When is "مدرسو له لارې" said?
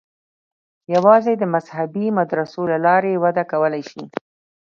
2.17-3.13